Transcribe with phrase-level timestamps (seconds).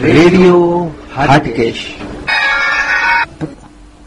[0.00, 1.94] Radio Hatkesh.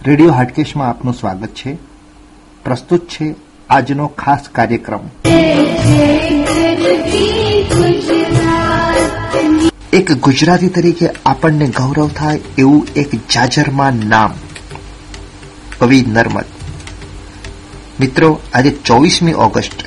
[0.05, 1.77] Radio હાટકેશમાં આપનું સ્વાગત છે.
[2.63, 3.35] પ્રસ્તુત છે
[3.69, 4.99] આજનો ખાસ કાર્યક્રમ.
[9.93, 14.33] એક ગુજરાતી તરીકે આપણને ગૌરવ થાય એવું એક જાજરમાં નામ,
[15.79, 16.45] કવિ નર્મદ.
[17.99, 19.83] મિત્રો, આજે ચોવીસમી ઓગસ્ટ,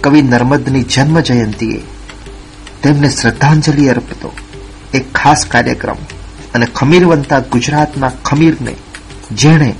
[0.00, 1.82] કવિ નર્મદની જન્મ જયંતિએ
[2.82, 4.32] તેમને શ્રદ્ધાંજલિ અર્પતો.
[4.94, 5.96] એક ખાસ કાર્યક્રમ.
[6.54, 8.74] અને ખમીરવંતા ગુજરાતના ખમીરને
[9.32, 9.74] જેણે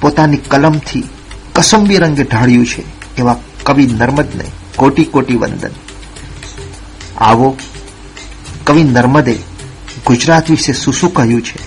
[0.00, 1.08] પોતાની કલમથી
[1.54, 2.82] કસંબી રંગે ઢાળ્યું છે,
[3.16, 4.44] એવા કવિ નર્મદને
[4.76, 5.70] કોટી કોટી વંદન.
[7.18, 7.56] આવો
[8.64, 9.34] કવિ નર્મદે
[10.06, 11.58] ગુજરાત વિશે શું શું કહ્યું છે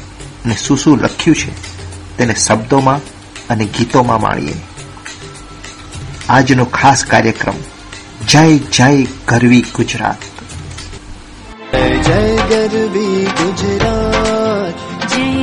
[0.46, 1.52] અને શું શું લખ્યું છે,
[2.18, 3.00] તેને શબ્દોમાં
[3.50, 4.56] અને ગીતોમાં માણીએ.
[6.30, 7.54] આજનો ખાસ કાર્યક્રમ
[8.28, 10.22] જય જય ગરવી ગુજરાત.
[12.06, 13.26] જય गरवी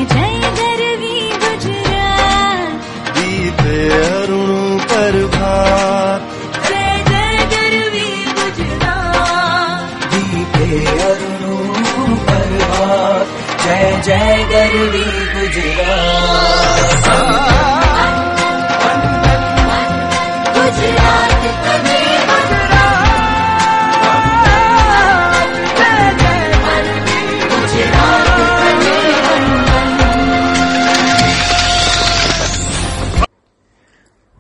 [0.05, 2.83] जय गरवी गुजरात।
[3.19, 6.23] दीप अरुण प्रभात।
[6.69, 13.27] जय जय गरबी गुजरात। दीप अरुण प्रभात।
[13.65, 17.58] जय जय गरी गुजरात।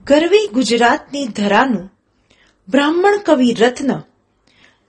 [0.08, 1.88] ગરવી ગુજરાતની ધરાનું
[2.68, 3.90] બ્રાહ્મણ કવિ રત્ન,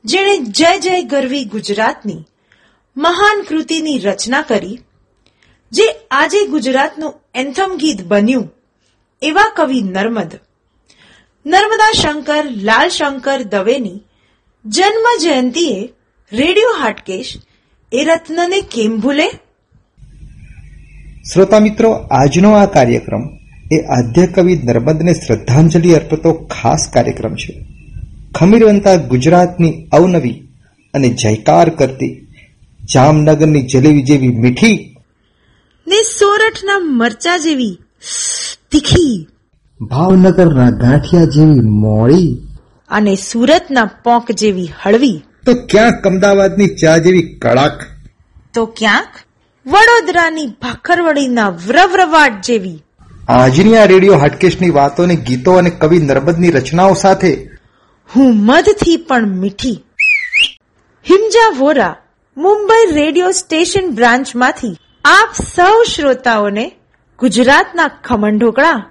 [0.05, 2.23] જેણે જય જય ગરવી ગુજરાતની
[2.97, 4.79] મહાન કૃતિની રચના કરી,
[5.71, 8.45] જે આજે ગુજરાતનું એન્થમ ગીત બન્યું
[9.21, 10.31] એવા કવિ નર્મદ.
[11.45, 13.99] નર્મદા શંકર, લાલ શંકર દવેની
[14.65, 15.89] જન્મ જયંતીએ
[16.31, 17.33] રેડિયો હાટકેશ
[17.91, 19.27] એ રત્નને કેમ ભૂલે?
[21.33, 23.38] શ્રોતા મિત્રો, આજનો આ કાર્યક્રમ
[23.71, 27.65] એ આદ્ય કવિ નર્મદને શ્રદ્ધાંજલિ અર્પતો ખાસ કાર્યક્રમ છે.
[28.35, 30.47] ખમીરવંતા ગુજરાતની અવનવી
[30.93, 32.27] અને જયકાર કરતી
[32.93, 34.95] જામનગરની જલેબી જેવી મીઠી
[35.87, 37.77] ને સોરઠના મરચા જેવી
[38.71, 39.27] તીખી
[39.81, 42.37] ભાવનગરના ગાંઠિયા જેવી મોળી
[42.89, 45.21] અને સુરતના પોંક જેવી હળવી.
[45.45, 47.81] તો ક્યાંક અમદાવાદની ચા જેવી કડક?
[48.53, 49.07] તો ક્યાંક
[49.67, 52.83] વડોદરાની ભાખરવડીના વ્રવ્રવાટ જેવી
[53.29, 57.33] આજની આ રેડિયો હાટકેશની વાતોને ગીતો અને કવિ નર્મદની રચનાઓ સાથે
[58.09, 59.83] હું મધથી પણ મીઠી.
[61.05, 61.95] હિમજા વોરા
[62.37, 64.71] મુંબઈ રેડિયો સ્ટેશન બ્રાન્ચમાંથી
[65.05, 66.65] આપ સૌ શ્રોતાઓને
[67.19, 68.81] ગુજરાતના ખમણ ઢોકળા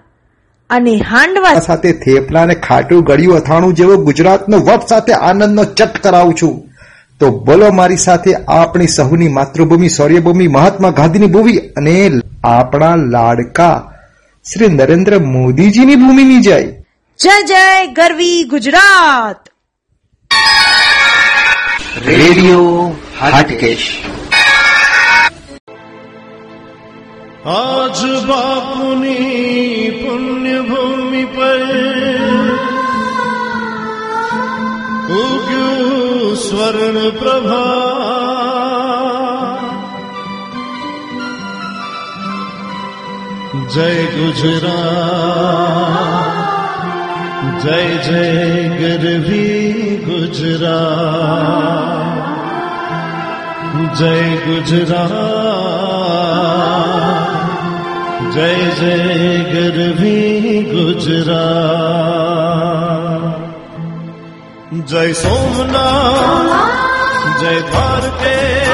[0.71, 6.35] અને હાંડવા સાથે થેપલા અને ખાટું ગળ્યું અથાણું જેવો ગુજરાતનો વપ સાથે આનંદનો ચટ કરાવું
[6.43, 6.57] છું.
[7.21, 12.01] તો બોલો મારી સાથે આપણી સહુની માતૃભૂમિ સૌર્યભૂમિ મહાત્મા ગાંધીની ભૂમિ અને
[12.45, 13.77] આપણા લાડકા
[14.49, 16.69] શ્રી નરેન્દ્ર મોદીજીની ભૂમિની જાય
[17.21, 17.65] જય જય
[17.97, 19.51] ગરવી ગુજરાત
[22.07, 22.69] રેડિયો
[23.19, 23.89] હાટકેશ
[27.51, 31.63] આજ બાપુની પુણ્યભૂમિ પર
[35.19, 38.58] ઉગ્યું સ્વર્ણ પ્રભા
[43.67, 45.57] જય ગુજરાત
[47.63, 48.23] જય જય
[48.79, 51.59] ગરવી ગુજરાત
[53.99, 54.15] જય
[54.45, 55.15] ગુજરાત
[58.35, 58.95] જય જય
[59.53, 61.29] ગરવી ગુજરાત
[64.87, 66.55] જય સોમનાથ
[67.41, 68.68] જય દ્વારકેશ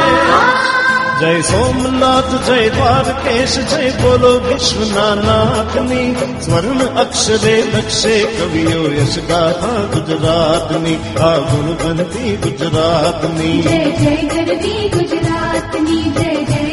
[1.24, 10.98] જય સોમનાથ, જય દ્વારકેશ, જય બોલો વિશ્વના નાથની સ્વર્ણ અક્ષરે લક્ષે કવિઓ યશ ગાથા ગુજરાતની
[11.20, 13.62] આ ગુણ બનતી ગુજરાતની.
[13.62, 16.63] જય જય ગુજરાતની, જય જય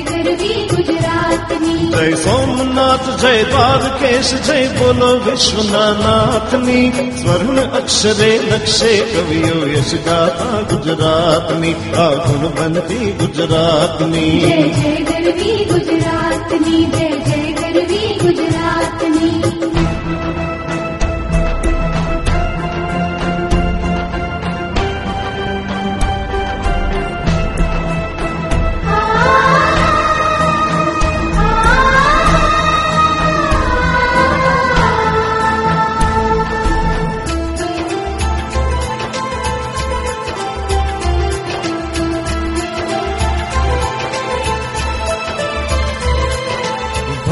[1.42, 10.62] ગુજરાતની જય સોમનાથ જય દ્વારકેશ જય બોલો વિશ્વના નાથની સ્વર્ણ અક્ષરે લક્ષે કવિઓ યશ ગાતા
[10.72, 17.11] ગુજરાતની આ ગુણ બનતી ગુજરાતની જય જય ગરવી ગુજરાતની જય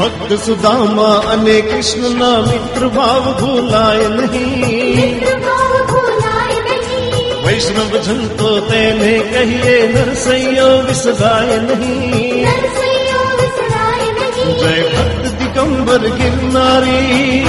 [0.00, 4.96] ભક્ત સુદામા અને કૃષ્ણના મિત્ર ભાવ ભૂલાય નહીં.
[4.96, 7.44] મિત્ર ભાવ ભૂલાય નહીં.
[7.46, 12.46] વૈષ્ણવ જન તો તેને કહીએ નરસૈયો વિસરાય નહીં.
[14.58, 17.46] જય ભક્ત દિગંબર ગિરનારી.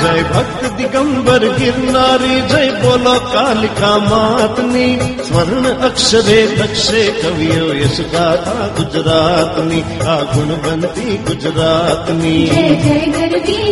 [0.00, 4.92] જય ભક્ત દિગંબર ગિરનારી જય બોલો કાલિકા માતની
[5.26, 13.68] સ્વર્ણ અક્ષરે લક્ષે કવિઓ યશ ગાથા ગુજરાતની આ ગુણવંતી ગુજરાતની જય જય ગરવી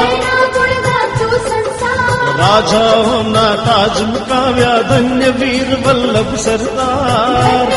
[2.38, 7.70] રાજાઓના તાજ મુકાવ્યા ધન્ય વીર વલ્લભ સરદાર.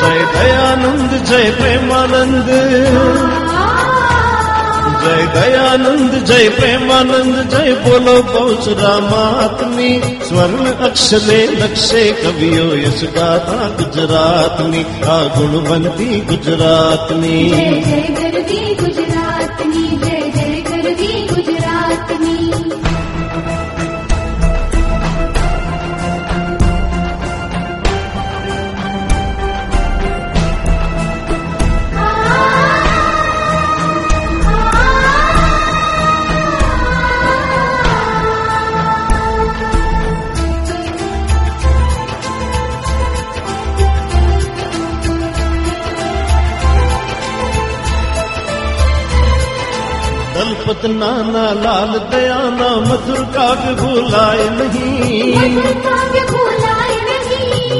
[0.00, 2.48] જય દયાનંદ જય પ્રેમાનંદ.
[5.00, 8.68] જય દયાનંદ, જય પ્રેમાનંદ, જય બોલો પૌચ
[9.12, 9.98] માતની
[10.28, 17.50] સ્વર્ણ અક્ષરે લક્ષે કવિઓ યશ ગાતા ગુજરાતની, આ ગુણવંતી ગુજરાતની.
[17.50, 18.74] જય ગરવી
[50.70, 55.56] દલપત નાના લાલ દયાના મધુર કાવ્ય ભૂલાય નહીં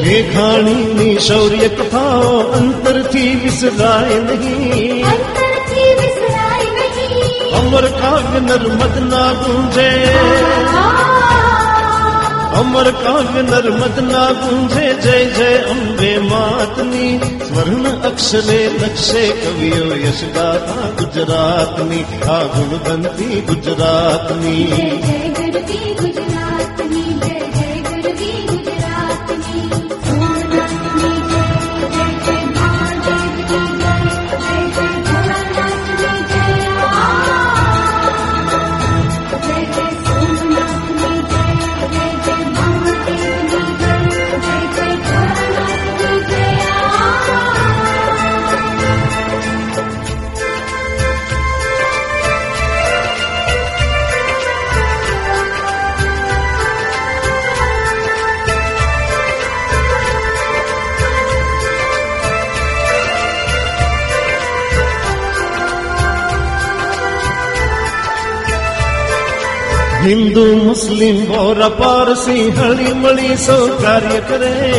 [0.01, 9.89] મેઘાણીની શૌર્ય કથાઓ અંતરથી વિસરાય નહીં અંતરથી વિસરાય નહીં અમર કાવ્ય નર્મદના ગુંજે
[12.55, 17.19] અમર કાવ્ય નર્મદના ગુંજે, જય જય, અંબે માતની.
[17.19, 24.73] સ્વર્ણ અક્ષરે લક્ષે કવિઓ યશગાથા ગુજરાતની, આ ગુણવંતી ગુજરાતની.
[70.05, 74.77] હિન્દુ મુસ્લિમ બોરા પારસી હળી મળી સૌ કાર્ય કરે.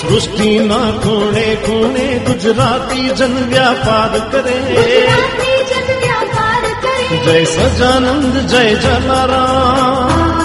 [0.00, 4.60] સૃષ્ટિના ખૂણે ખૂણે ગુજરાતી જન વ્યાપાર કરે.
[4.60, 7.16] ગુજરાતી જન વ્યાપાર કરે.
[7.16, 10.44] જય સજાનંદ જય જલારામ.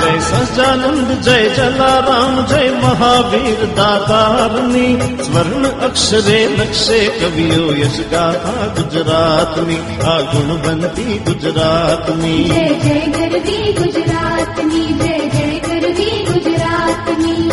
[0.00, 10.20] જય સજાનંદ જય જલારામ જય મહાવીર દાતારની સ્વર્ણ અક્ષરે લક્ષે કવિઓ યશ ગાથા ગુજરાતની આ
[10.32, 12.44] ગુણવંતી ગુજરાતની.
[12.48, 17.44] જય જય ગરવી ગુજરાતની જય જય ગરવી ગુજરાતની.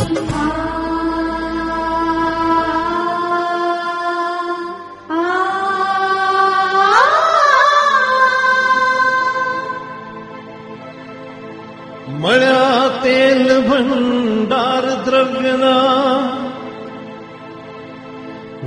[12.21, 15.84] મળ્યા તેલ ભંડાર દ્રવ્યના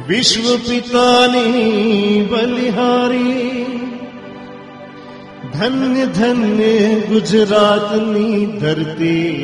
[0.08, 1.52] विश्वपितानि
[2.32, 3.48] बलिहारी।
[5.54, 9.34] धन्य धन्य गुजरातनी धरती।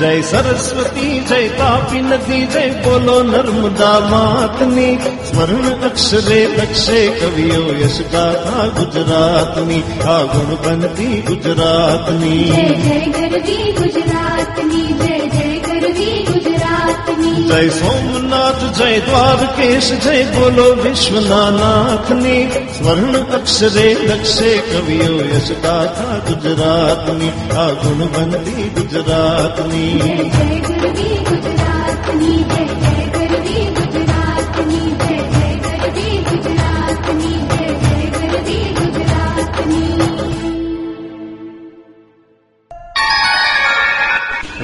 [0.00, 4.96] જય સરસ્વતી, જય તાપી નદી, જય બોલો નર્મદા માતની.
[4.96, 9.82] સ્મરણ અક્ષરે લક્ષે કવિઓ યશ ગાથા ગુજરાતની.
[10.04, 12.44] આ ગુણ બનતી ગુજરાતની.
[12.44, 13.00] જય
[13.40, 15.17] જય ગુજરાતની, જય
[17.18, 22.42] જય સોમનાથ જય દ્વારકેશ જય બોલો વિશ્વના નાથની
[22.76, 30.28] સ્વર્ણ અક્ષરે લક્ષે કવિઓ યશ ગાથા ગુજરાતની આ ગુણવંતી ગુજરાતની.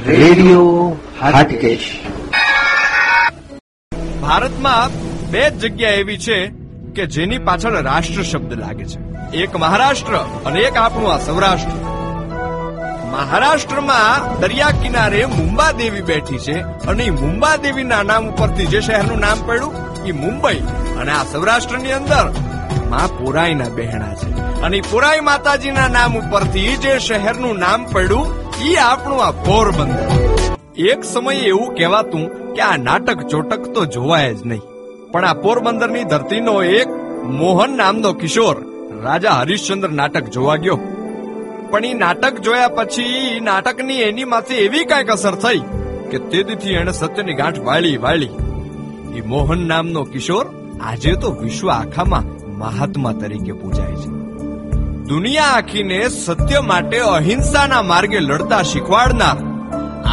[0.07, 1.85] રેડિયો જય
[4.27, 4.91] ભારતમાં
[5.31, 6.47] બે જ જગ્યા એવી છે
[6.95, 8.99] કે જેની પાછળ રાષ્ટ્ર શબ્દ લાગે છે.
[9.37, 10.15] એક મહારાષ્ટ્ર
[10.45, 11.71] અને એક આપણું આ સૌરાષ્ટ્ર.
[13.11, 19.19] મહારાષ્ટ્રમાં દરિયા કિનારે મુંબા દેવી બેઠી છે અને એ મુંબા દેવીના નામ ઉપરથી જે શહેરનું
[19.19, 20.59] નામ પડ્યું એ મુંબઈ
[21.01, 24.61] અને આ સૌરાષ્ટ્રની અંદરમાં પોરાઈના બહેણા છે.
[24.61, 28.27] અને પોરાઈ માતાજીના નામ ઉપરથી જે શહેરનું નામ પડ્યું
[28.71, 30.24] એ આપણું આ પોરબંદર.
[30.77, 34.61] એક સમયે એવું કહેવાતું કે આ નાટક ચોટક તો જોવાય જ નહીં.
[35.11, 36.87] પણ આ પોરબંદરની ધરતીનો એક
[37.23, 38.63] મોહન નામનો કિશોર
[39.03, 40.79] રાજા હરિશ્ચંદ્ર નાટક જોવા ગયો.
[41.69, 45.61] પણ એ નાટક જોયા પછી નાટકની એની માથે એવી કાંઈક અસર થઈ
[46.11, 48.29] કે તેથી એણે સત્યની ગાંઠ વાળી વાળી
[49.15, 50.45] એ મોહન નામનો કિશોર
[50.81, 52.23] આજે તો વિશ્વ આખામાં
[52.57, 54.09] મહાત્મા તરીકે પૂજાય છે.
[55.03, 59.54] દુનિયા આખીને સત્ય માટે અહિંસાના માર્ગે લડતા શીખવાડનાર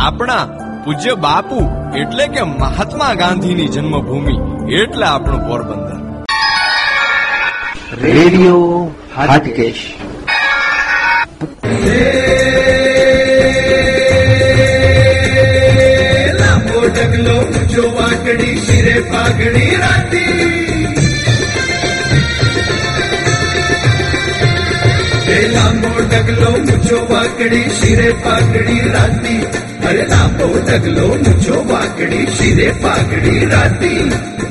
[0.02, 0.48] આપણા
[0.84, 4.34] પૂજ્ય બાપુ એટલે કે મહાત્મા ગાંધીની જન્મભૂમિ
[4.74, 6.24] એટલે આપણું પોરબંદર.
[8.02, 9.94] રેડિયો હાટકેશ.
[17.74, 20.71] જો વાકડી શિરે પાઘડી રાતી.
[25.42, 29.42] એ લાંબો ડગલો ઊંચો વાકડી, શિરે પાકડી રાતી.
[29.88, 34.10] અરે લાંબો ડગલો ઊંચો વાકડી, શિરે પાકડી રાતી.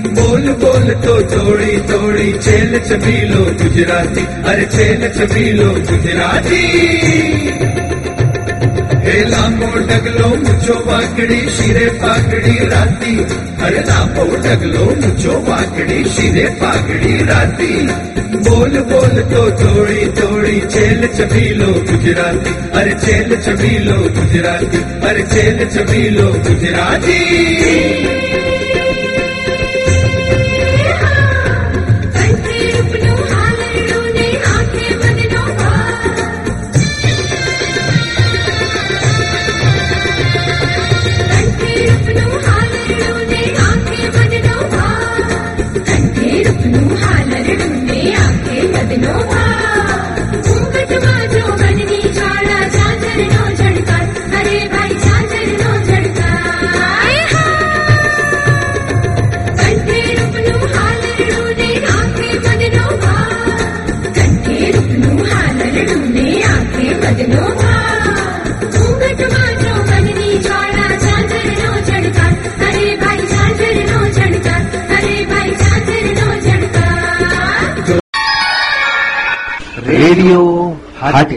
[0.10, 4.22] બોલ બોલ તો થોડી થોડી છેલ છબીલો ગુજરાતી.
[4.22, 6.78] અરે છેલ છબીલો ગુજરાતી.
[9.06, 13.26] હે લાંબો ડગલો મૂછો વાકડી, શિરે પાકડી રાતી.
[13.64, 17.90] અરે લાંબો ડગલો મૂછો વાકડી, શિરે પાકડી રાતી.
[18.38, 22.52] બોલ બોલ તો થોડી થોડી છેલ છબીલો ગુજરાતી.
[22.52, 24.78] અરે છેલ છબીલો ગુજરાતી.
[24.78, 28.21] અરે છેલ છબીલો ગુજરાતી.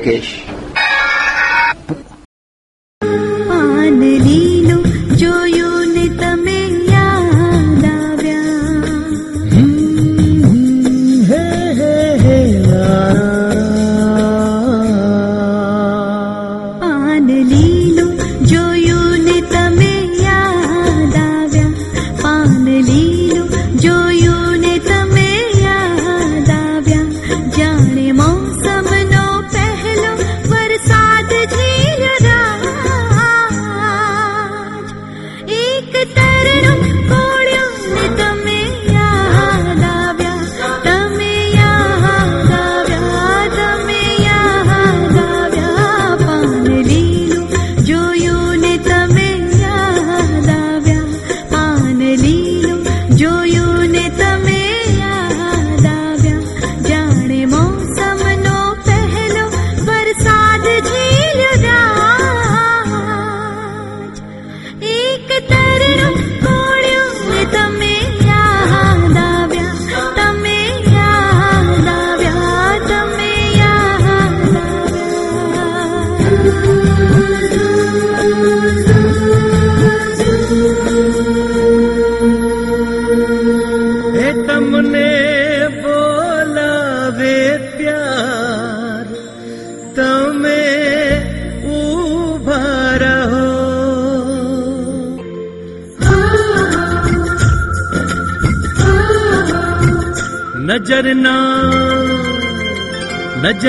[0.04, 0.33] હાટકેશ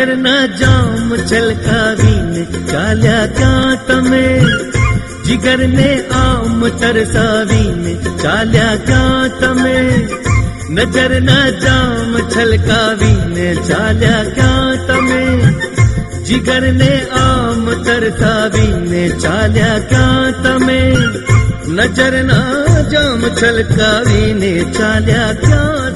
[0.06, 4.42] करना जाम छलका वीने चाल्या कांत में
[5.26, 9.88] जिगर ने आम तरसा वीने चाल्या कांत में
[10.78, 13.34] नज़र न जाम छलका वीन
[13.64, 20.90] चाल्या कांत में जिगर ने आम तरसा वीने चाल्या कांत में
[21.78, 22.40] नज़र ना
[22.94, 25.95] जाम छलका वीन चाल्या कांत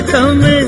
[0.00, 0.62] તમે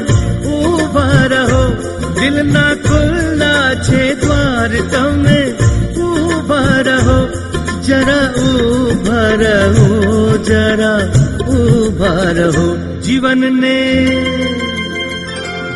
[0.46, 1.72] ઊભા રહો,
[2.20, 4.68] દિલના ખુલ્લા છે દ્વાર.
[4.68, 5.52] તમે
[6.00, 7.28] ઊભા રહો,
[7.87, 10.99] જરા ઊભા રહો, જરા
[11.49, 12.76] ઊભા રહો.
[13.00, 14.06] જીવનને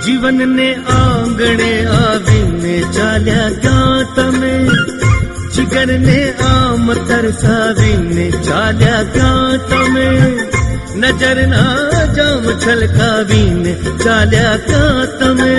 [0.06, 4.68] જીવનને આંગણે આવીને ચાલ્યા ક્યાં તમે?
[5.56, 10.38] જીગરને આમ તરસાવીને ચાલ્યા ક્યાં તમે?
[11.04, 13.72] નજર ના જામ છલકાવીને
[14.04, 15.52] ચાલ્યા ક્યાં તમે.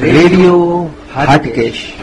[0.00, 2.01] રેડિયો હાટકેશ.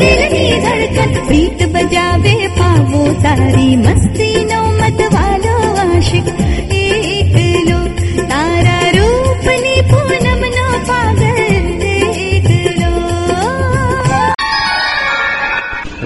[0.00, 6.28] दिल की धड़कन प्रीत बजावे पावो तारी। मस्ती नो मत वालो आशिक
[6.80, 7.34] एक
[7.68, 7.78] लो
[8.32, 11.40] तारा रूप नी पूनम नो पागल
[11.82, 13.20] देख पुन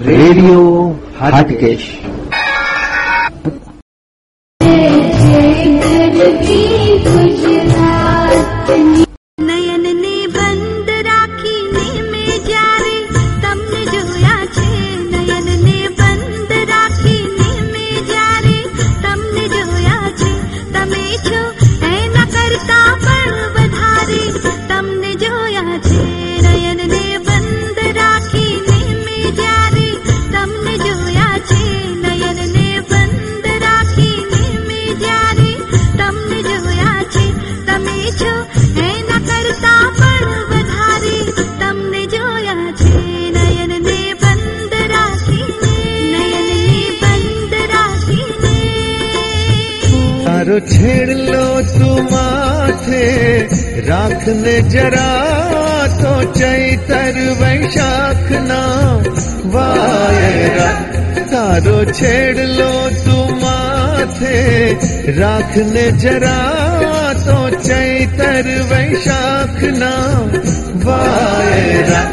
[0.07, 0.63] पावडियो
[1.21, 1.85] हराकेश
[51.35, 53.49] છેડલો તું માથે,
[53.89, 58.99] રાખને જરા તો ચૈતર વૈશાખ ના
[59.47, 60.75] વાયરા.
[61.33, 64.73] તારો છેડલો તું માથે,
[65.19, 70.17] રાખને જરા તો ચૈતર વૈશાખ ના
[70.87, 72.09] વાયરા.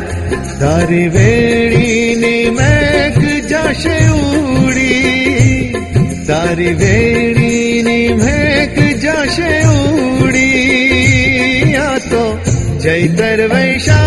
[0.60, 5.74] તારી વેણીની મેઘ જાશે ઉડી.
[6.28, 7.31] તારી વેણીની
[13.04, 14.01] চৈতের বৈশাখ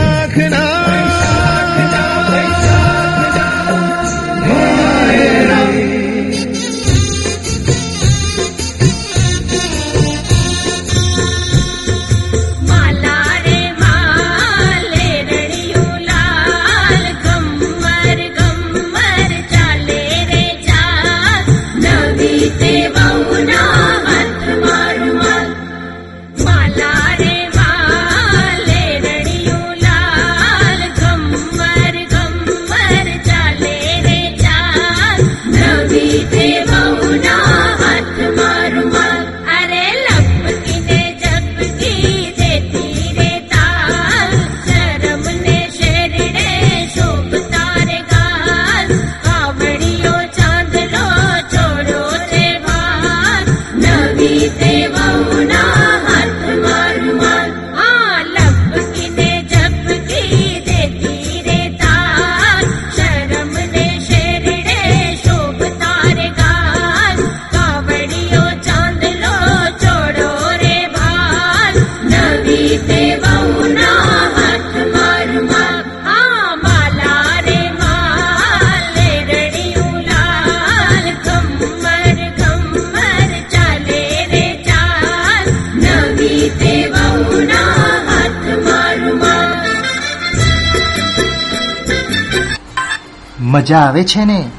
[93.64, 94.50] મજા આવે છે ને?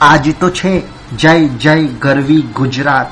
[0.00, 0.82] આજ તો છે.
[1.16, 3.06] જય જય ગરવી ગુજરાત.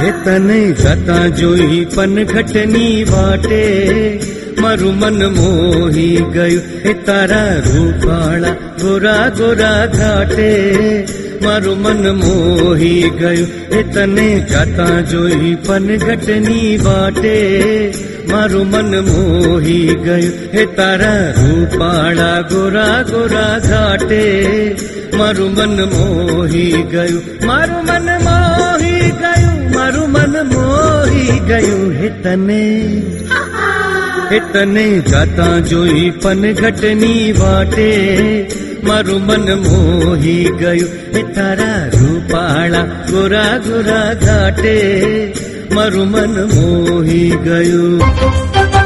[0.03, 4.21] હેતને જતા જોઈ પનઘટની વાટે.
[4.59, 11.05] મારું મન મોહી ગયું એ તારા રૂપાળા ગોરા ગોરા ઘાટે.
[11.45, 13.49] મારું મન મોહી ગયું.
[13.71, 17.93] એ તને જતા જોઈ પનઘટની વાટે.
[18.31, 20.51] મારું મન મોહી ગયું.
[20.51, 24.77] એ તારા રૂપાળા ગોરા ગોરા ઘાટે.
[25.19, 27.47] મારું મન મોહી ગયું.
[27.47, 29.75] મારું મન મોહી ગયું.
[29.75, 31.93] મારું મન મોહી ગયું.
[31.93, 33.03] હે તને
[34.33, 37.95] હે તને જાતા જોઈ પનઘટની વાટે.
[38.87, 44.75] મારું મન મોહી ગયું એ તારા રૂપાળા ગોરા ગોરા ઘાટે
[45.75, 48.84] મારું મન મોહી ગયું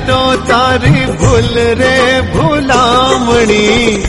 [0.00, 4.04] લટો તારી ભૂલ રે ભૂલામણી.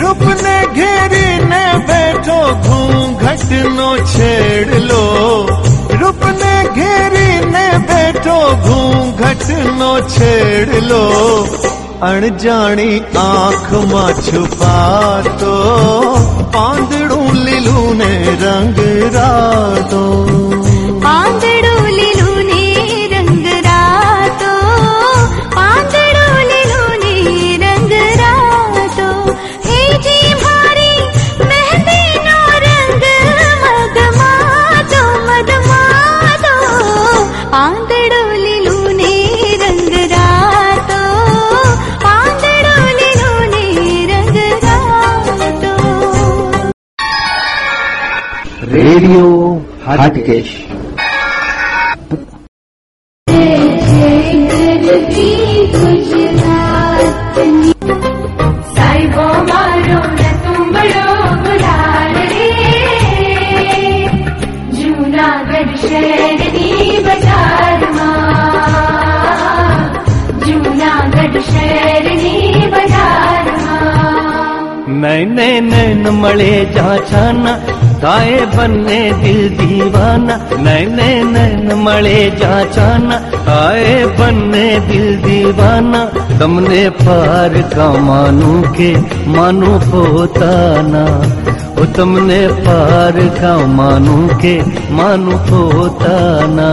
[0.00, 5.02] રૂપને ઘેરીને બેઠો ઘૂંઘટનો છેડલો.
[6.00, 11.04] રૂપને ઘેરીને બેઠો ઘૂંઘટનો છેડલો.
[12.02, 15.54] અણજાણી આંખમાં છુપાતો,
[16.52, 18.78] પાંદડું લીલું ને રંગ
[19.14, 20.61] રાતો
[65.82, 68.22] શહેરની બજારમાં
[75.02, 77.61] નૈને નૈન મળે જાછાના થાય
[78.02, 86.06] બંને દિલ દીવાના નૈને નૈન મળે જાછાના થાય બંને દિલ દીવાના
[86.38, 88.90] તમને પાર કા માનું કે
[89.26, 91.14] માનું પોતાના
[91.76, 94.54] ઓ તમને પાર કા માનું કે
[94.90, 96.66] માનું પોતાના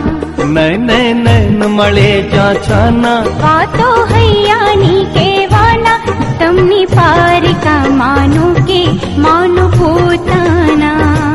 [0.56, 0.88] નૈન
[1.26, 6.00] નૈન મળે જાછાના વાતો હૈયાની કહેવાના
[6.40, 8.82] તમને પારકા માનું કે
[9.26, 11.28] માનું પોતાના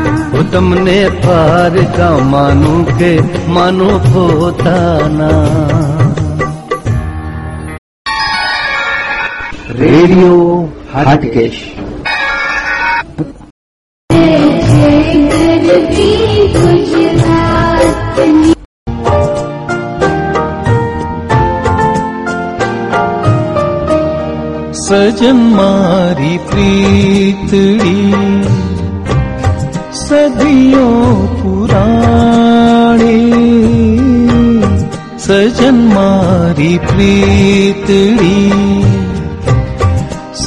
[0.51, 3.13] તમને પાર કા માનું કે
[3.55, 5.96] માનું પોતાના
[9.77, 11.73] રેડિયો હાટકેશ.
[24.87, 28.13] સજન મારી પ્રીતડી
[29.93, 31.11] સદીઓ
[31.41, 33.31] પુરાણી.
[35.19, 38.66] સજન મારી પ્રીતડી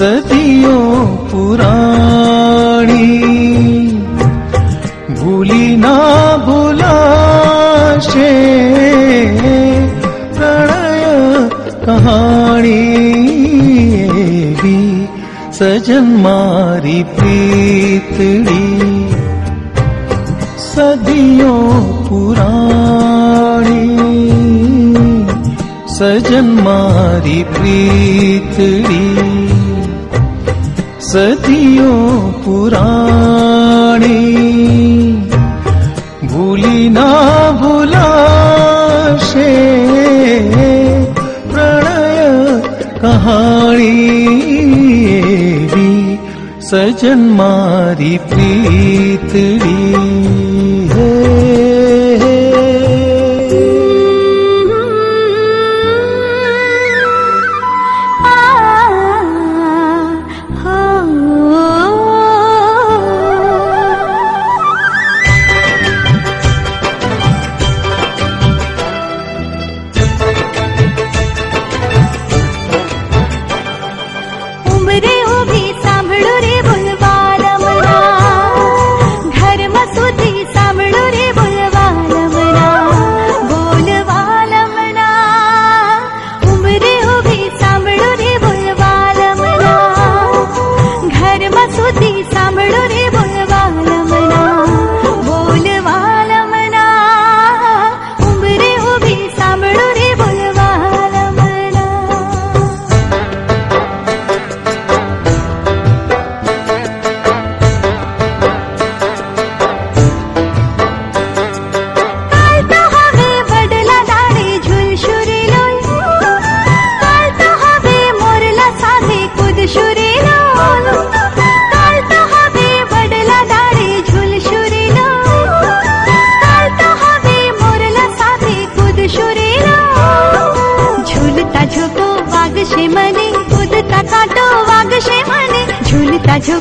[0.00, 3.08] सदियों पुराणी।
[5.18, 5.96] भूली ना
[6.46, 8.30] भुलाशे
[10.36, 11.04] प्रणय
[11.84, 12.78] कहाणि
[15.58, 18.64] सजन मारी प्रीतडी।
[20.68, 21.62] सदियों
[22.08, 23.84] पुराणी
[25.98, 29.19] सजन मारी प्रीतड़ी।
[31.11, 31.94] सजियो
[32.42, 34.18] पुराणि
[36.33, 37.07] भुलिना
[37.62, 39.49] भुलाशे
[41.53, 42.20] प्रणय
[43.03, 43.96] कहाणी
[46.70, 47.53] सजन मा
[48.31, 49.35] प्रीत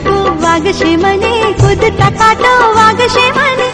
[0.08, 0.68] वाग्
[1.04, 1.34] मने
[2.00, 3.69] तकाटो वागशे मने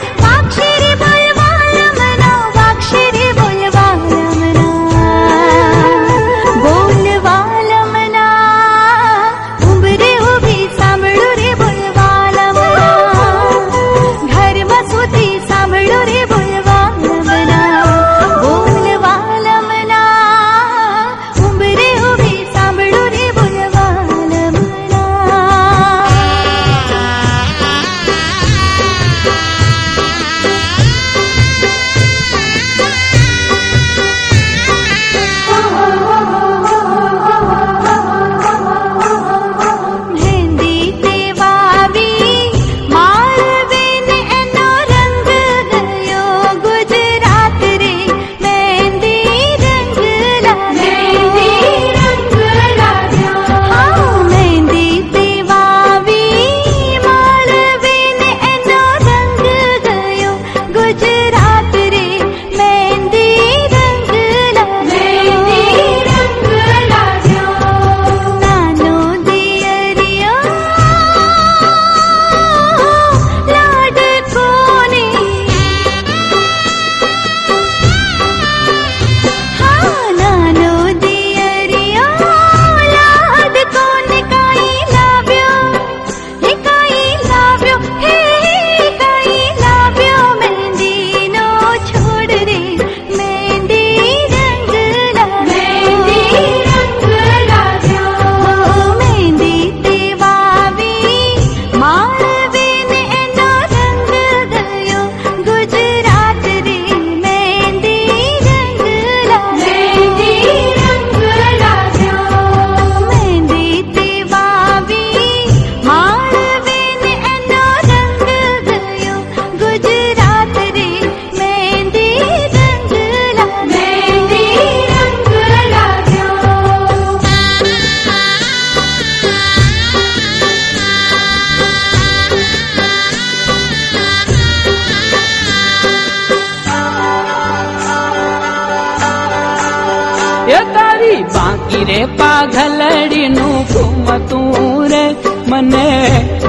[144.91, 145.05] રે,
[145.51, 145.87] મને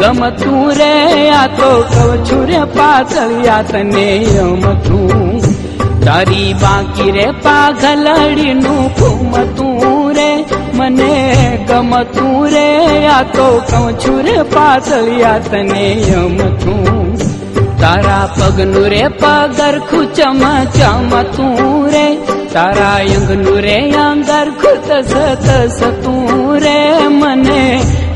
[0.01, 0.93] ગમતું રે.
[1.41, 4.07] આ તો કવ છું રે પાતળિયા તને
[4.37, 5.41] યમતું
[6.05, 10.31] તારી બાકી રે પાઘલડી નું ઘૂમતું રે,
[10.79, 11.15] મને
[11.69, 12.69] ગમતું રે.
[13.17, 17.11] આ તો કવ છું રે પાતળિયા તને યમતું
[17.81, 20.43] તારા પગનું રે પગર ખુચમ
[20.77, 22.07] ચમતું રે,
[22.55, 26.79] તારા અંગનું રે અંગર ખુત સત સતું રે.
[27.21, 27.63] મને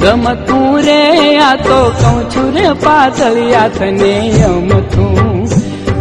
[0.00, 1.00] ગમતું રે,
[1.38, 5.48] આ તો કઉ છું રે પાતળિયા તને યમતું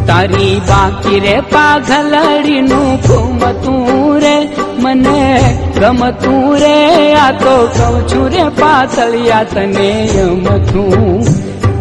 [0.08, 4.36] તારી બાકી રે પાઘલડી નું ઘૂમતું રે
[4.84, 5.20] મને.
[5.80, 6.78] ગમતું રે,
[7.26, 11.24] આ તો કઉ છું રે પાતળિયા તને યમતું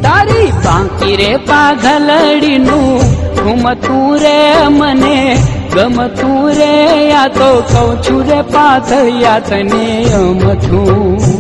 [0.03, 3.01] તારી બાકી રે પાઘલડી નું
[3.41, 4.39] ઘૂમતું રે
[4.79, 5.19] મને.
[5.75, 6.73] ગમતું રે,
[7.15, 9.85] આ તો કઉ છું રે પાથળિયા તને
[10.23, 11.38] અમથું.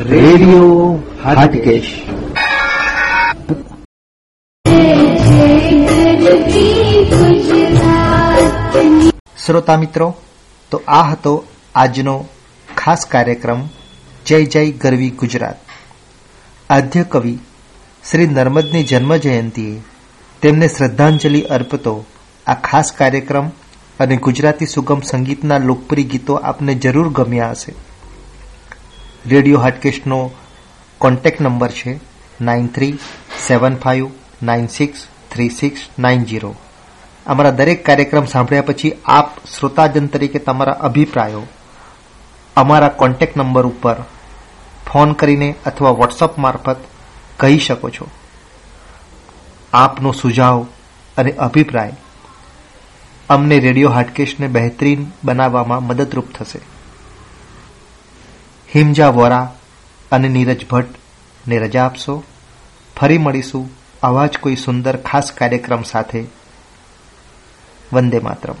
[0.00, 2.02] રેડિયો હાટકેશ.
[9.46, 10.14] શ્રોતા મિત્રો,
[10.70, 12.28] તો આ હતો આજનો
[12.76, 13.68] ખાસ કાર્યક્રમ,
[14.26, 15.56] જય જય ગરવી ગુજરાત.
[16.70, 17.38] આદ્ય કવિ
[18.10, 19.80] શ્રી નર્મદની જન્મ જયંતિએ
[20.42, 22.04] તેમને શ્રદ્ધાંજલિ અર્પતો
[22.46, 23.48] આ ખાસ કાર્યક્રમ
[24.00, 27.93] અને ગુજરાતી સુગમ સંગીતના લોકપ્રિય ગીતો આપને જરૂર ગમ્યા હશે.
[29.28, 30.30] રેડિયો હાટકેસ્ટનો
[30.98, 32.00] કોન્ટેક્ટ નંબર છે
[32.40, 32.98] nine three
[33.48, 34.10] seven five
[34.42, 36.54] nine six three six nine zero
[37.26, 41.42] અમારા દરેક કાર્યક્રમ સાંભળ્યા પછી આપ શ્રોતાજન તરીકે તમારા અભિપ્રાયો
[42.56, 43.96] અમારા કોન્ટેક્ટ નંબર ઉપર
[44.92, 46.76] ફોન કરીને અથવા વોટ્સઅપ મારફત
[47.36, 48.10] કહી શકો છો.
[49.72, 50.66] આપનો સુઝાવ
[51.16, 51.92] અને અભિપ્રાય
[53.28, 56.58] અમને રેડિયો હાટકેશને બહેતરીન બનાવવામાં મદદરૂપ થશે.
[58.76, 59.54] હિમજા વોરા
[60.12, 62.24] અને નીરજ ભટ્ટને રજા આપશો.
[62.96, 63.70] ફરી મળીશું
[64.02, 66.24] આવા જ કોઈ સુંદર ખાસ કાર્યક્રમ સાથે.
[67.92, 68.54] વંદે માતરમ.